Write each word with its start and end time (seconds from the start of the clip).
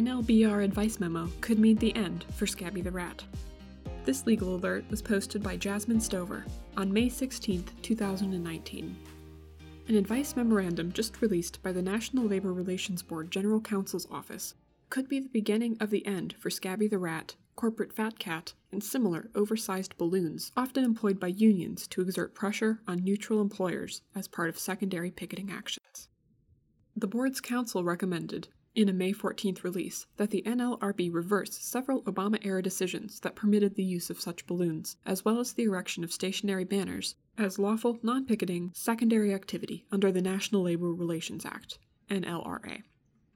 NLRB 0.00 0.64
advice 0.64 0.98
memo 0.98 1.28
could 1.42 1.58
mean 1.58 1.76
the 1.76 1.94
end 1.94 2.24
for 2.34 2.46
Scabby 2.46 2.80
the 2.80 2.90
Rat. 2.90 3.22
This 4.06 4.24
legal 4.24 4.54
alert 4.54 4.86
was 4.88 5.02
posted 5.02 5.42
by 5.42 5.58
Jasmine 5.58 6.00
Stover 6.00 6.46
on 6.78 6.90
May 6.90 7.10
16, 7.10 7.66
2019. 7.82 8.96
An 9.88 9.94
advice 9.94 10.36
memorandum 10.36 10.90
just 10.90 11.20
released 11.20 11.62
by 11.62 11.70
the 11.70 11.82
National 11.82 12.24
Labor 12.24 12.54
Relations 12.54 13.02
Board 13.02 13.30
General 13.30 13.60
Counsel's 13.60 14.06
Office 14.10 14.54
could 14.88 15.06
be 15.06 15.20
the 15.20 15.28
beginning 15.28 15.76
of 15.80 15.90
the 15.90 16.06
end 16.06 16.34
for 16.38 16.48
Scabby 16.48 16.88
the 16.88 16.96
Rat, 16.96 17.34
corporate 17.54 17.92
fat 17.92 18.18
cat, 18.18 18.54
and 18.72 18.82
similar 18.82 19.28
oversized 19.34 19.98
balloons 19.98 20.50
often 20.56 20.82
employed 20.82 21.20
by 21.20 21.26
unions 21.26 21.86
to 21.88 22.00
exert 22.00 22.34
pressure 22.34 22.80
on 22.88 23.04
neutral 23.04 23.42
employers 23.42 24.00
as 24.14 24.28
part 24.28 24.48
of 24.48 24.58
secondary 24.58 25.10
picketing 25.10 25.52
actions. 25.52 26.08
The 26.96 27.06
board's 27.06 27.42
counsel 27.42 27.84
recommended, 27.84 28.48
in 28.74 28.88
a 28.88 28.92
May 28.92 29.12
14th 29.12 29.64
release, 29.64 30.06
that 30.16 30.30
the 30.30 30.42
NLRB 30.42 31.12
reversed 31.12 31.64
several 31.64 32.02
Obama 32.02 32.38
era 32.42 32.62
decisions 32.62 33.20
that 33.20 33.34
permitted 33.34 33.74
the 33.74 33.84
use 33.84 34.10
of 34.10 34.20
such 34.20 34.46
balloons, 34.46 34.96
as 35.04 35.24
well 35.24 35.40
as 35.40 35.52
the 35.52 35.64
erection 35.64 36.04
of 36.04 36.12
stationary 36.12 36.64
banners, 36.64 37.16
as 37.36 37.58
lawful 37.58 37.98
non 38.02 38.24
picketing 38.26 38.70
secondary 38.74 39.34
activity 39.34 39.86
under 39.90 40.12
the 40.12 40.22
National 40.22 40.62
Labor 40.62 40.92
Relations 40.92 41.44
Act, 41.44 41.78
NLRA. 42.10 42.82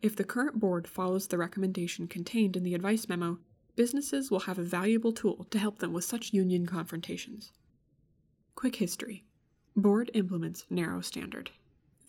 If 0.02 0.16
the 0.16 0.24
current 0.24 0.60
board 0.60 0.86
follows 0.86 1.26
the 1.26 1.38
recommendation 1.38 2.06
contained 2.06 2.56
in 2.56 2.62
the 2.62 2.74
advice 2.74 3.08
memo, 3.08 3.38
businesses 3.74 4.30
will 4.30 4.40
have 4.40 4.58
a 4.58 4.62
valuable 4.62 5.12
tool 5.12 5.46
to 5.50 5.58
help 5.58 5.78
them 5.78 5.92
with 5.92 6.04
such 6.04 6.32
union 6.32 6.66
confrontations. 6.66 7.52
Quick 8.54 8.76
history 8.76 9.24
Board 9.76 10.10
implements 10.14 10.66
narrow 10.70 11.00
standard. 11.00 11.50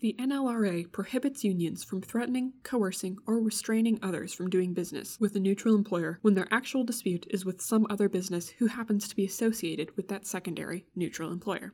The 0.00 0.14
NLRA 0.18 0.92
prohibits 0.92 1.42
unions 1.42 1.82
from 1.82 2.02
threatening, 2.02 2.52
coercing, 2.62 3.16
or 3.26 3.40
restraining 3.40 3.98
others 4.02 4.34
from 4.34 4.50
doing 4.50 4.74
business 4.74 5.18
with 5.18 5.34
a 5.34 5.40
neutral 5.40 5.74
employer 5.74 6.18
when 6.20 6.34
their 6.34 6.52
actual 6.52 6.84
dispute 6.84 7.26
is 7.30 7.46
with 7.46 7.62
some 7.62 7.86
other 7.88 8.06
business 8.06 8.50
who 8.50 8.66
happens 8.66 9.08
to 9.08 9.16
be 9.16 9.24
associated 9.24 9.96
with 9.96 10.08
that 10.08 10.26
secondary, 10.26 10.84
neutral 10.94 11.32
employer. 11.32 11.72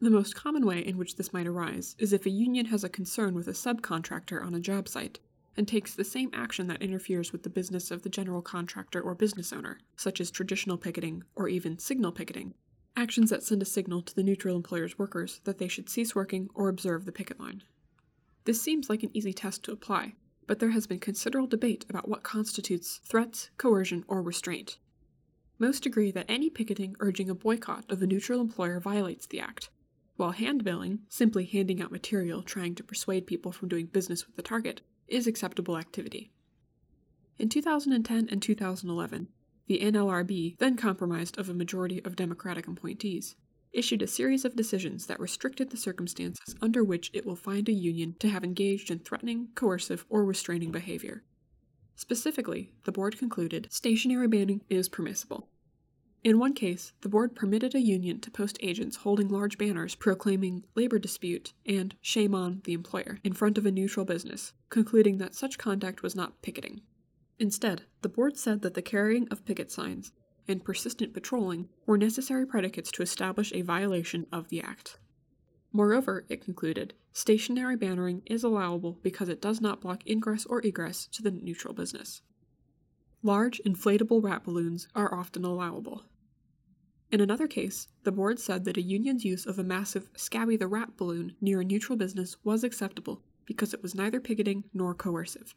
The 0.00 0.10
most 0.10 0.34
common 0.34 0.66
way 0.66 0.80
in 0.80 0.98
which 0.98 1.16
this 1.16 1.32
might 1.32 1.46
arise 1.46 1.96
is 1.98 2.12
if 2.12 2.26
a 2.26 2.30
union 2.30 2.66
has 2.66 2.84
a 2.84 2.90
concern 2.90 3.32
with 3.34 3.48
a 3.48 3.52
subcontractor 3.52 4.44
on 4.44 4.54
a 4.54 4.60
job 4.60 4.86
site 4.86 5.18
and 5.56 5.66
takes 5.66 5.94
the 5.94 6.04
same 6.04 6.30
action 6.34 6.66
that 6.66 6.82
interferes 6.82 7.32
with 7.32 7.42
the 7.42 7.50
business 7.50 7.90
of 7.90 8.02
the 8.02 8.10
general 8.10 8.42
contractor 8.42 9.00
or 9.00 9.14
business 9.14 9.50
owner, 9.50 9.78
such 9.96 10.20
as 10.20 10.30
traditional 10.30 10.76
picketing 10.76 11.24
or 11.34 11.48
even 11.48 11.78
signal 11.78 12.12
picketing, 12.12 12.52
actions 12.96 13.30
that 13.30 13.42
send 13.42 13.62
a 13.62 13.66
signal 13.66 14.02
to 14.02 14.14
the 14.14 14.22
neutral 14.22 14.56
employer's 14.56 14.98
workers 14.98 15.40
that 15.44 15.58
they 15.58 15.68
should 15.68 15.88
cease 15.88 16.14
working 16.14 16.48
or 16.54 16.68
observe 16.68 17.04
the 17.04 17.12
picket 17.12 17.40
line. 17.40 17.62
This 18.44 18.60
seems 18.60 18.90
like 18.90 19.02
an 19.02 19.10
easy 19.12 19.32
test 19.32 19.62
to 19.64 19.72
apply, 19.72 20.14
but 20.46 20.58
there 20.58 20.70
has 20.70 20.86
been 20.86 20.98
considerable 20.98 21.48
debate 21.48 21.86
about 21.88 22.08
what 22.08 22.22
constitutes 22.22 23.00
threats, 23.04 23.50
coercion, 23.56 24.04
or 24.08 24.22
restraint. 24.22 24.78
Most 25.58 25.84
agree 25.86 26.10
that 26.10 26.26
any 26.28 26.50
picketing 26.50 26.96
urging 27.00 27.28
a 27.28 27.34
boycott 27.34 27.84
of 27.90 28.02
a 28.02 28.06
neutral 28.06 28.40
employer 28.40 28.80
violates 28.80 29.26
the 29.26 29.40
act, 29.40 29.68
while 30.16 30.32
handbilling, 30.32 31.00
simply 31.08 31.44
handing 31.44 31.80
out 31.80 31.92
material 31.92 32.42
trying 32.42 32.74
to 32.74 32.82
persuade 32.82 33.26
people 33.26 33.52
from 33.52 33.68
doing 33.68 33.86
business 33.86 34.26
with 34.26 34.36
the 34.36 34.42
target, 34.42 34.80
is 35.06 35.26
acceptable 35.26 35.76
activity. 35.76 36.30
In 37.38 37.48
2010 37.48 38.28
and 38.30 38.42
2011, 38.42 39.28
the 39.70 39.78
NLRB, 39.78 40.58
then 40.58 40.76
compromised 40.76 41.38
of 41.38 41.48
a 41.48 41.54
majority 41.54 42.04
of 42.04 42.16
Democratic 42.16 42.66
appointees, 42.66 43.36
issued 43.72 44.02
a 44.02 44.06
series 44.08 44.44
of 44.44 44.56
decisions 44.56 45.06
that 45.06 45.20
restricted 45.20 45.70
the 45.70 45.76
circumstances 45.76 46.56
under 46.60 46.82
which 46.82 47.08
it 47.14 47.24
will 47.24 47.36
find 47.36 47.68
a 47.68 47.72
union 47.72 48.16
to 48.18 48.28
have 48.28 48.42
engaged 48.42 48.90
in 48.90 48.98
threatening, 48.98 49.46
coercive, 49.54 50.04
or 50.08 50.24
restraining 50.24 50.72
behavior. 50.72 51.22
Specifically, 51.94 52.72
the 52.82 52.90
board 52.90 53.16
concluded 53.16 53.68
stationary 53.70 54.26
banning 54.26 54.62
is 54.68 54.88
permissible. 54.88 55.46
In 56.24 56.40
one 56.40 56.52
case, 56.54 56.92
the 57.02 57.08
board 57.08 57.36
permitted 57.36 57.76
a 57.76 57.80
union 57.80 58.18
to 58.22 58.30
post 58.32 58.58
agents 58.60 58.96
holding 58.96 59.28
large 59.28 59.56
banners 59.56 59.94
proclaiming 59.94 60.64
labor 60.74 60.98
dispute 60.98 61.52
and 61.64 61.94
shame 62.00 62.34
on 62.34 62.60
the 62.64 62.72
employer 62.72 63.20
in 63.22 63.34
front 63.34 63.56
of 63.56 63.66
a 63.66 63.70
neutral 63.70 64.04
business, 64.04 64.52
concluding 64.68 65.18
that 65.18 65.36
such 65.36 65.58
conduct 65.58 66.02
was 66.02 66.16
not 66.16 66.42
picketing. 66.42 66.80
Instead, 67.40 67.84
the 68.02 68.08
board 68.08 68.36
said 68.36 68.60
that 68.60 68.74
the 68.74 68.82
carrying 68.82 69.26
of 69.28 69.46
picket 69.46 69.72
signs 69.72 70.12
and 70.46 70.62
persistent 70.62 71.14
patrolling 71.14 71.70
were 71.86 71.96
necessary 71.96 72.46
predicates 72.46 72.92
to 72.92 73.02
establish 73.02 73.50
a 73.52 73.62
violation 73.62 74.26
of 74.30 74.48
the 74.50 74.60
Act. 74.60 74.98
Moreover, 75.72 76.26
it 76.28 76.44
concluded, 76.44 76.92
stationary 77.14 77.76
bannering 77.76 78.20
is 78.26 78.44
allowable 78.44 78.98
because 79.02 79.30
it 79.30 79.40
does 79.40 79.58
not 79.58 79.80
block 79.80 80.06
ingress 80.06 80.44
or 80.44 80.60
egress 80.66 81.06
to 81.12 81.22
the 81.22 81.30
neutral 81.30 81.72
business. 81.72 82.20
Large 83.22 83.62
inflatable 83.66 84.22
rat 84.22 84.44
balloons 84.44 84.86
are 84.94 85.14
often 85.14 85.42
allowable. 85.42 86.04
In 87.10 87.22
another 87.22 87.46
case, 87.46 87.88
the 88.02 88.12
board 88.12 88.38
said 88.38 88.66
that 88.66 88.76
a 88.76 88.82
union's 88.82 89.24
use 89.24 89.46
of 89.46 89.58
a 89.58 89.64
massive 89.64 90.10
Scabby 90.14 90.58
the 90.58 90.68
Rat 90.68 90.98
balloon 90.98 91.36
near 91.40 91.60
a 91.60 91.64
neutral 91.64 91.96
business 91.96 92.36
was 92.44 92.64
acceptable 92.64 93.22
because 93.46 93.72
it 93.72 93.82
was 93.82 93.94
neither 93.94 94.20
picketing 94.20 94.64
nor 94.74 94.94
coercive. 94.94 95.54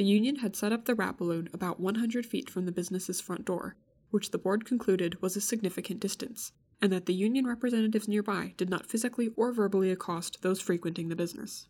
The 0.00 0.06
union 0.06 0.36
had 0.36 0.56
set 0.56 0.72
up 0.72 0.86
the 0.86 0.94
rat 0.94 1.18
balloon 1.18 1.50
about 1.52 1.78
100 1.78 2.24
feet 2.24 2.48
from 2.48 2.64
the 2.64 2.72
business's 2.72 3.20
front 3.20 3.44
door, 3.44 3.76
which 4.08 4.30
the 4.30 4.38
board 4.38 4.64
concluded 4.64 5.20
was 5.20 5.36
a 5.36 5.42
significant 5.42 6.00
distance, 6.00 6.52
and 6.80 6.90
that 6.90 7.04
the 7.04 7.12
union 7.12 7.46
representatives 7.46 8.08
nearby 8.08 8.54
did 8.56 8.70
not 8.70 8.86
physically 8.86 9.28
or 9.36 9.52
verbally 9.52 9.90
accost 9.90 10.40
those 10.40 10.58
frequenting 10.58 11.10
the 11.10 11.16
business. 11.16 11.68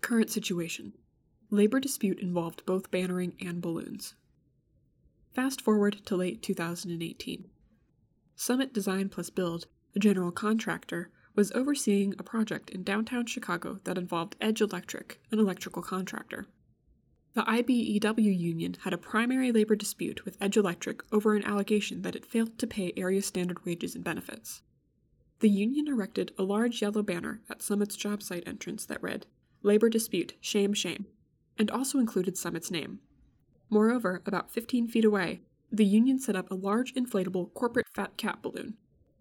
Current 0.00 0.28
situation 0.28 0.94
Labor 1.48 1.78
dispute 1.78 2.18
involved 2.18 2.66
both 2.66 2.90
bannering 2.90 3.34
and 3.40 3.62
balloons. 3.62 4.16
Fast 5.32 5.60
forward 5.60 6.04
to 6.06 6.16
late 6.16 6.42
2018. 6.42 7.48
Summit 8.34 8.74
Design 8.74 9.08
Plus 9.08 9.30
Build, 9.30 9.68
a 9.94 10.00
general 10.00 10.32
contractor, 10.32 11.12
was 11.36 11.52
overseeing 11.52 12.12
a 12.18 12.24
project 12.24 12.70
in 12.70 12.82
downtown 12.82 13.24
Chicago 13.24 13.78
that 13.84 13.98
involved 13.98 14.34
Edge 14.40 14.60
Electric, 14.60 15.20
an 15.30 15.38
electrical 15.38 15.82
contractor. 15.82 16.48
The 17.36 17.42
IBEW 17.42 18.38
union 18.38 18.78
had 18.80 18.94
a 18.94 18.96
primary 18.96 19.52
labor 19.52 19.76
dispute 19.76 20.24
with 20.24 20.38
Edge 20.40 20.56
Electric 20.56 21.02
over 21.12 21.34
an 21.34 21.44
allegation 21.44 22.00
that 22.00 22.16
it 22.16 22.24
failed 22.24 22.58
to 22.58 22.66
pay 22.66 22.94
area 22.96 23.20
standard 23.20 23.62
wages 23.66 23.94
and 23.94 24.02
benefits. 24.02 24.62
The 25.40 25.50
union 25.50 25.86
erected 25.86 26.32
a 26.38 26.42
large 26.42 26.80
yellow 26.80 27.02
banner 27.02 27.42
at 27.50 27.60
Summit's 27.60 27.94
job 27.94 28.22
site 28.22 28.48
entrance 28.48 28.86
that 28.86 29.02
read, 29.02 29.26
Labor 29.62 29.90
Dispute, 29.90 30.32
Shame, 30.40 30.72
Shame, 30.72 31.08
and 31.58 31.70
also 31.70 31.98
included 31.98 32.38
Summit's 32.38 32.70
name. 32.70 33.00
Moreover, 33.68 34.22
about 34.24 34.50
15 34.50 34.88
feet 34.88 35.04
away, 35.04 35.42
the 35.70 35.84
union 35.84 36.18
set 36.18 36.36
up 36.36 36.50
a 36.50 36.54
large 36.54 36.94
inflatable 36.94 37.52
corporate 37.52 37.88
fat 37.92 38.16
cat 38.16 38.40
balloon. 38.40 38.78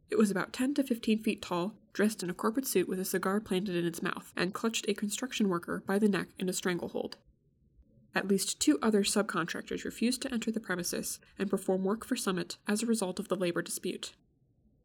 It 0.09 0.17
was 0.17 0.31
about 0.31 0.53
10 0.53 0.75
to 0.75 0.83
15 0.83 1.21
feet 1.21 1.41
tall, 1.41 1.75
dressed 1.91 2.23
in 2.23 2.29
a 2.29 2.33
corporate 2.33 2.65
suit 2.65 2.87
with 2.87 3.01
a 3.01 3.03
cigar 3.03 3.41
planted 3.41 3.75
in 3.75 3.85
its 3.85 4.01
mouth, 4.01 4.31
and 4.37 4.53
clutched 4.53 4.87
a 4.87 4.93
construction 4.93 5.49
worker 5.49 5.83
by 5.85 5.99
the 5.99 6.07
neck 6.07 6.29
in 6.39 6.47
a 6.47 6.53
stranglehold. 6.53 7.17
At 8.15 8.29
least 8.29 8.61
two 8.61 8.79
other 8.81 9.03
subcontractors 9.03 9.83
refused 9.83 10.21
to 10.21 10.33
enter 10.33 10.49
the 10.49 10.61
premises 10.61 11.19
and 11.37 11.49
perform 11.49 11.83
work 11.83 12.05
for 12.05 12.15
Summit 12.15 12.57
as 12.65 12.81
a 12.81 12.85
result 12.85 13.19
of 13.19 13.27
the 13.27 13.35
labor 13.35 13.61
dispute. 13.61 14.13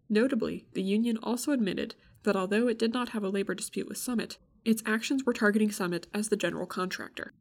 Notably, 0.09 0.67
the 0.73 0.83
union 0.83 1.17
also 1.23 1.53
admitted 1.53 1.95
that 2.25 2.35
although 2.35 2.67
it 2.67 2.79
did 2.79 2.93
not 2.93 3.11
have 3.11 3.23
a 3.23 3.29
labor 3.29 3.55
dispute 3.55 3.89
with 3.89 3.99
Summit, 3.99 4.39
its 4.65 4.83
actions 4.85 5.25
were 5.25 5.33
targeting 5.33 5.71
Summit 5.71 6.09
as 6.13 6.29
the 6.29 6.37
general 6.37 6.67
contractor. 6.67 7.33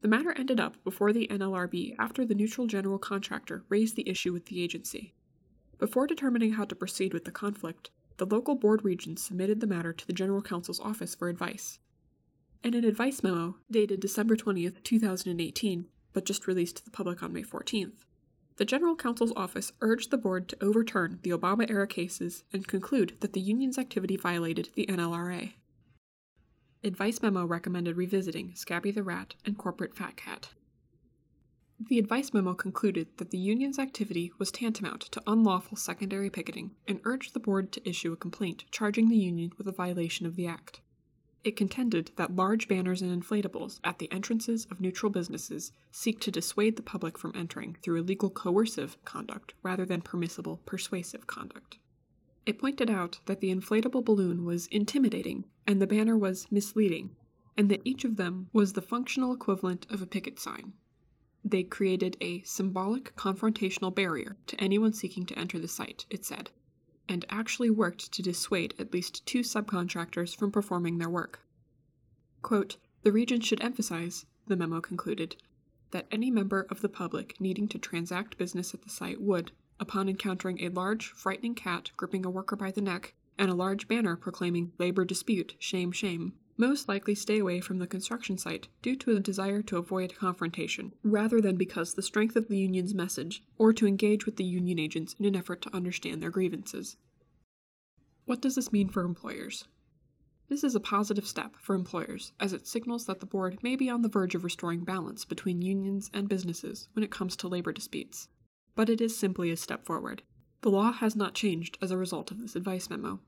The 0.00 0.08
matter 0.08 0.32
ended 0.32 0.58
up 0.58 0.82
before 0.82 1.12
the 1.12 1.28
NLRB 1.28 1.94
after 1.98 2.24
the 2.24 2.34
neutral 2.34 2.66
general 2.66 2.98
contractor 2.98 3.64
raised 3.68 3.96
the 3.96 4.08
issue 4.08 4.32
with 4.32 4.46
the 4.46 4.62
agency. 4.62 5.14
Before 5.78 6.06
determining 6.06 6.52
how 6.52 6.64
to 6.64 6.74
proceed 6.74 7.12
with 7.12 7.26
the 7.26 7.30
conflict, 7.30 7.90
the 8.16 8.24
local 8.24 8.54
board 8.54 8.82
regents 8.82 9.24
submitted 9.24 9.60
the 9.60 9.66
matter 9.66 9.92
to 9.92 10.06
the 10.06 10.14
General 10.14 10.40
Counsel's 10.40 10.80
office 10.80 11.14
for 11.14 11.28
advice. 11.28 11.78
In 12.62 12.74
an 12.74 12.84
advice 12.84 13.22
memo 13.22 13.56
dated 13.70 14.00
December 14.00 14.36
20th, 14.36 14.82
2018, 14.82 15.86
but 16.12 16.26
just 16.26 16.46
released 16.46 16.76
to 16.76 16.84
the 16.84 16.90
public 16.90 17.22
on 17.22 17.32
May 17.32 17.42
14th, 17.42 18.04
the 18.56 18.66
General 18.66 18.94
Counsel's 18.94 19.32
office 19.34 19.72
urged 19.80 20.10
the 20.10 20.18
board 20.18 20.46
to 20.50 20.62
overturn 20.62 21.20
the 21.22 21.30
Obama 21.30 21.70
era 21.70 21.86
cases 21.86 22.44
and 22.52 22.68
conclude 22.68 23.16
that 23.20 23.32
the 23.32 23.40
union's 23.40 23.78
activity 23.78 24.14
violated 24.18 24.68
the 24.74 24.84
NLRA. 24.84 25.54
Advice 26.84 27.22
memo 27.22 27.46
recommended 27.46 27.96
revisiting 27.96 28.54
Scabby 28.54 28.90
the 28.90 29.02
Rat 29.02 29.36
and 29.46 29.56
Corporate 29.56 29.96
Fat 29.96 30.18
Cat. 30.18 30.50
The 31.88 31.98
advice 31.98 32.34
memo 32.34 32.52
concluded 32.52 33.08
that 33.16 33.30
the 33.30 33.38
union's 33.38 33.78
activity 33.78 34.32
was 34.38 34.50
tantamount 34.50 35.00
to 35.12 35.22
unlawful 35.26 35.78
secondary 35.78 36.28
picketing 36.28 36.72
and 36.86 37.00
urged 37.04 37.32
the 37.32 37.40
board 37.40 37.72
to 37.72 37.88
issue 37.88 38.12
a 38.12 38.16
complaint 38.16 38.64
charging 38.70 39.08
the 39.08 39.16
union 39.16 39.52
with 39.56 39.66
a 39.66 39.72
violation 39.72 40.26
of 40.26 40.36
the 40.36 40.46
act. 40.46 40.82
It 41.42 41.56
contended 41.56 42.12
that 42.16 42.36
large 42.36 42.68
banners 42.68 43.00
and 43.00 43.22
inflatables 43.22 43.80
at 43.82 43.98
the 43.98 44.12
entrances 44.12 44.66
of 44.70 44.80
neutral 44.80 45.10
businesses 45.10 45.72
seek 45.90 46.20
to 46.20 46.30
dissuade 46.30 46.76
the 46.76 46.82
public 46.82 47.16
from 47.16 47.32
entering 47.34 47.78
through 47.82 48.00
illegal 48.00 48.28
coercive 48.28 49.02
conduct 49.04 49.54
rather 49.62 49.86
than 49.86 50.02
permissible 50.02 50.60
persuasive 50.66 51.26
conduct. 51.26 51.78
It 52.44 52.58
pointed 52.58 52.90
out 52.90 53.20
that 53.24 53.40
the 53.40 53.54
inflatable 53.54 54.04
balloon 54.04 54.44
was 54.44 54.66
intimidating 54.66 55.46
and 55.66 55.80
the 55.80 55.86
banner 55.86 56.16
was 56.16 56.46
misleading, 56.50 57.16
and 57.56 57.70
that 57.70 57.82
each 57.84 58.04
of 58.04 58.16
them 58.16 58.48
was 58.52 58.74
the 58.74 58.82
functional 58.82 59.32
equivalent 59.32 59.86
of 59.90 60.02
a 60.02 60.06
picket 60.06 60.38
sign. 60.38 60.74
They 61.42 61.62
created 61.62 62.18
a 62.20 62.42
symbolic 62.42 63.16
confrontational 63.16 63.94
barrier 63.94 64.36
to 64.46 64.60
anyone 64.60 64.92
seeking 64.92 65.24
to 65.26 65.38
enter 65.38 65.58
the 65.58 65.68
site, 65.68 66.04
it 66.10 66.24
said, 66.24 66.50
and 67.10 67.26
actually 67.28 67.68
worked 67.68 68.12
to 68.12 68.22
dissuade 68.22 68.72
at 68.78 68.92
least 68.92 69.26
two 69.26 69.40
subcontractors 69.40 70.34
from 70.34 70.52
performing 70.52 70.98
their 70.98 71.10
work. 71.10 71.40
Quote, 72.40 72.76
the 73.02 73.10
region 73.10 73.40
should 73.40 73.60
emphasize, 73.60 74.26
the 74.46 74.54
memo 74.54 74.80
concluded, 74.80 75.34
that 75.90 76.06
any 76.12 76.30
member 76.30 76.68
of 76.70 76.82
the 76.82 76.88
public 76.88 77.38
needing 77.40 77.66
to 77.66 77.78
transact 77.78 78.38
business 78.38 78.72
at 78.74 78.82
the 78.82 78.88
site 78.88 79.20
would, 79.20 79.50
upon 79.80 80.08
encountering 80.08 80.60
a 80.60 80.68
large, 80.68 81.10
frightening 81.10 81.56
cat 81.56 81.90
gripping 81.96 82.24
a 82.24 82.30
worker 82.30 82.54
by 82.54 82.70
the 82.70 82.80
neck 82.80 83.12
and 83.36 83.50
a 83.50 83.54
large 83.54 83.88
banner 83.88 84.14
proclaiming 84.14 84.70
labor 84.78 85.04
dispute, 85.04 85.56
shame, 85.58 85.90
shame, 85.90 86.34
most 86.60 86.88
likely 86.88 87.14
stay 87.14 87.38
away 87.38 87.58
from 87.58 87.78
the 87.78 87.86
construction 87.86 88.36
site 88.36 88.68
due 88.82 88.94
to 88.94 89.16
a 89.16 89.18
desire 89.18 89.62
to 89.62 89.78
avoid 89.78 90.14
confrontation, 90.14 90.92
rather 91.02 91.40
than 91.40 91.56
because 91.56 91.94
the 91.94 92.02
strength 92.02 92.36
of 92.36 92.48
the 92.48 92.58
union's 92.58 92.94
message, 92.94 93.42
or 93.56 93.72
to 93.72 93.86
engage 93.86 94.26
with 94.26 94.36
the 94.36 94.44
union 94.44 94.78
agents 94.78 95.16
in 95.18 95.24
an 95.24 95.34
effort 95.34 95.62
to 95.62 95.74
understand 95.74 96.22
their 96.22 96.30
grievances. 96.30 96.98
What 98.26 98.42
does 98.42 98.56
this 98.56 98.72
mean 98.72 98.90
for 98.90 99.02
employers? 99.02 99.64
This 100.50 100.62
is 100.62 100.74
a 100.74 100.80
positive 100.80 101.26
step 101.26 101.56
for 101.56 101.74
employers, 101.74 102.32
as 102.38 102.52
it 102.52 102.66
signals 102.66 103.06
that 103.06 103.20
the 103.20 103.26
board 103.26 103.62
may 103.62 103.74
be 103.74 103.88
on 103.88 104.02
the 104.02 104.08
verge 104.08 104.34
of 104.34 104.44
restoring 104.44 104.84
balance 104.84 105.24
between 105.24 105.62
unions 105.62 106.10
and 106.12 106.28
businesses 106.28 106.88
when 106.92 107.02
it 107.02 107.10
comes 107.10 107.36
to 107.36 107.48
labor 107.48 107.72
disputes. 107.72 108.28
But 108.74 108.90
it 108.90 109.00
is 109.00 109.16
simply 109.16 109.50
a 109.50 109.56
step 109.56 109.86
forward. 109.86 110.22
The 110.60 110.70
law 110.70 110.92
has 110.92 111.16
not 111.16 111.34
changed 111.34 111.78
as 111.80 111.90
a 111.90 111.96
result 111.96 112.30
of 112.30 112.38
this 112.38 112.54
advice 112.54 112.90
memo, 112.90 113.20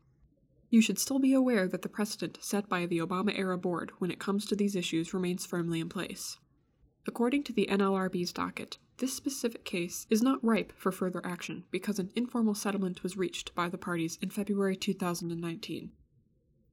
you 0.72 0.80
should 0.80 0.98
still 0.98 1.18
be 1.18 1.34
aware 1.34 1.68
that 1.68 1.82
the 1.82 1.88
precedent 1.88 2.38
set 2.40 2.66
by 2.66 2.86
the 2.86 2.96
Obama 2.96 3.38
era 3.38 3.58
board 3.58 3.92
when 3.98 4.10
it 4.10 4.18
comes 4.18 4.46
to 4.46 4.56
these 4.56 4.74
issues 4.74 5.12
remains 5.12 5.44
firmly 5.44 5.80
in 5.80 5.88
place. 5.90 6.38
According 7.06 7.44
to 7.44 7.52
the 7.52 7.68
NLRB's 7.70 8.32
docket, 8.32 8.78
this 8.96 9.12
specific 9.12 9.66
case 9.66 10.06
is 10.08 10.22
not 10.22 10.42
ripe 10.42 10.72
for 10.74 10.90
further 10.90 11.20
action 11.26 11.64
because 11.70 11.98
an 11.98 12.10
informal 12.16 12.54
settlement 12.54 13.02
was 13.02 13.18
reached 13.18 13.54
by 13.54 13.68
the 13.68 13.76
parties 13.76 14.18
in 14.22 14.30
February 14.30 14.74
2019. 14.74 15.92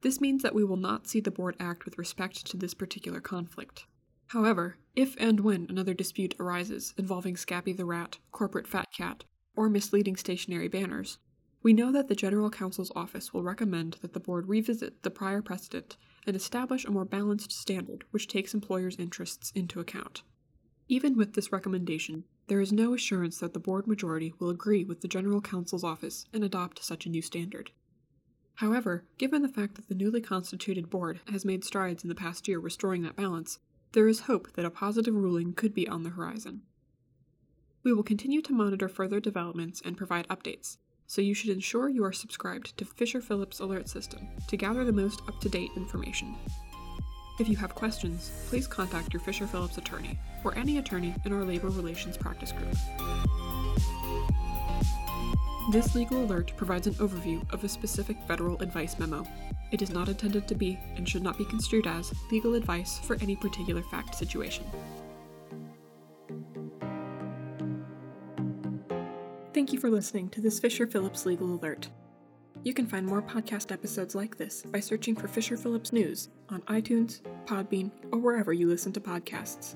This 0.01 0.21
means 0.21 0.43
that 0.43 0.55
we 0.55 0.63
will 0.63 0.77
not 0.77 1.07
see 1.07 1.19
the 1.19 1.29
board 1.29 1.57
act 1.59 1.83
with 1.83 1.97
respect 1.97 2.45
to 2.47 2.55
this 2.55 2.73
particular 2.73 3.19
conflict. 3.19 3.85
However, 4.27 4.77
if 4.95 5.17
and 5.19 5.41
when 5.41 5.67
another 5.67 5.93
dispute 5.93 6.35
arises 6.39 6.93
involving 6.97 7.35
Scabby 7.35 7.73
the 7.73 7.83
Rat, 7.83 8.19
Corporate 8.31 8.67
Fat 8.67 8.93
Cat, 8.95 9.25
or 9.57 9.67
misleading 9.67 10.15
stationary 10.15 10.69
banners, 10.69 11.17
we 11.61 11.73
know 11.73 11.91
that 11.91 12.07
the 12.07 12.15
General 12.15 12.49
Counsel's 12.49 12.91
office 12.95 13.33
will 13.33 13.43
recommend 13.43 13.97
that 14.01 14.13
the 14.13 14.19
board 14.19 14.47
revisit 14.47 15.03
the 15.03 15.11
prior 15.11 15.41
precedent 15.41 15.97
and 16.25 16.35
establish 16.35 16.85
a 16.85 16.91
more 16.91 17.05
balanced 17.05 17.51
standard 17.51 18.05
which 18.11 18.27
takes 18.27 18.53
employers' 18.53 18.95
interests 18.97 19.51
into 19.55 19.79
account. 19.79 20.23
Even 20.87 21.17
with 21.17 21.33
this 21.33 21.51
recommendation, 21.51 22.23
there 22.47 22.61
is 22.61 22.71
no 22.71 22.93
assurance 22.93 23.37
that 23.39 23.53
the 23.53 23.59
board 23.59 23.87
majority 23.87 24.33
will 24.39 24.49
agree 24.49 24.83
with 24.83 25.01
the 25.01 25.07
General 25.07 25.41
Counsel's 25.41 25.83
office 25.83 26.25
and 26.33 26.43
adopt 26.43 26.83
such 26.83 27.05
a 27.05 27.09
new 27.09 27.21
standard. 27.21 27.71
However, 28.55 29.05
given 29.17 29.41
the 29.41 29.47
fact 29.47 29.75
that 29.75 29.87
the 29.87 29.95
newly 29.95 30.19
constituted 30.19 30.89
board 30.89 31.19
has 31.27 31.45
made 31.45 31.63
strides 31.63 32.03
in 32.03 32.09
the 32.09 32.15
past 32.15 32.47
year 32.47 32.59
restoring 32.59 33.03
that 33.03 33.15
balance, 33.15 33.59
there 33.91 34.07
is 34.07 34.21
hope 34.21 34.51
that 34.53 34.65
a 34.65 34.71
positive 34.71 35.13
ruling 35.13 35.53
could 35.53 35.73
be 35.73 35.87
on 35.87 36.03
the 36.03 36.09
horizon. 36.09 36.63
We 37.83 37.93
will 37.93 38.03
continue 38.03 38.41
to 38.41 38.53
monitor 38.53 38.89
further 38.89 39.19
developments 39.19 39.81
and 39.85 39.95
provide 39.95 40.27
updates, 40.27 40.77
so 41.09 41.21
you 41.21 41.33
should 41.33 41.49
ensure 41.49 41.89
you 41.89 42.03
are 42.05 42.13
subscribed 42.13 42.77
to 42.77 42.85
Fisher 42.85 43.19
Phillips 43.19 43.59
Alert 43.59 43.89
System 43.89 44.27
to 44.47 44.55
gather 44.55 44.85
the 44.85 44.91
most 44.91 45.21
up 45.27 45.41
to 45.41 45.49
date 45.49 45.71
information. 45.75 46.35
If 47.39 47.49
you 47.49 47.55
have 47.55 47.73
questions, 47.73 48.31
please 48.47 48.67
contact 48.67 49.11
your 49.11 49.19
Fisher 49.21 49.47
Phillips 49.47 49.79
attorney 49.79 50.19
or 50.43 50.55
any 50.55 50.77
attorney 50.77 51.15
in 51.25 51.33
our 51.33 51.43
labor 51.43 51.69
relations 51.69 52.15
practice 52.15 52.51
group. 52.51 52.75
This 55.71 55.95
legal 55.95 56.23
alert 56.23 56.53
provides 56.55 56.85
an 56.85 56.93
overview 56.95 57.41
of 57.51 57.63
a 57.63 57.69
specific 57.69 58.17
federal 58.27 58.61
advice 58.61 58.99
memo. 58.99 59.25
It 59.71 59.81
is 59.81 59.89
not 59.89 60.09
intended 60.09 60.47
to 60.47 60.55
be 60.55 60.77
and 60.95 61.09
should 61.09 61.23
not 61.23 61.39
be 61.39 61.45
construed 61.45 61.87
as 61.87 62.13
legal 62.31 62.53
advice 62.53 62.99
for 62.99 63.17
any 63.19 63.35
particular 63.35 63.81
fact 63.81 64.13
situation. 64.13 64.65
Thank 69.69 69.83
you 69.83 69.87
for 69.87 69.95
listening 69.95 70.29
to 70.29 70.41
this 70.41 70.59
Fisher 70.59 70.87
Phillips 70.87 71.27
Legal 71.27 71.53
Alert. 71.53 71.89
You 72.63 72.73
can 72.73 72.87
find 72.87 73.05
more 73.05 73.21
podcast 73.21 73.71
episodes 73.71 74.15
like 74.15 74.35
this 74.35 74.63
by 74.63 74.79
searching 74.79 75.15
for 75.15 75.27
Fisher 75.27 75.57
Phillips 75.57 75.93
News 75.93 76.29
on 76.49 76.61
iTunes, 76.61 77.21
Podbean, 77.45 77.91
or 78.11 78.17
wherever 78.17 78.51
you 78.51 78.67
listen 78.67 78.91
to 78.93 78.99
podcasts. 78.99 79.75